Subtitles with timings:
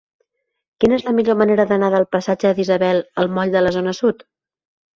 [0.83, 4.29] Quina és la millor manera d'anar del passatge d'Isabel al moll de la Zona Sud?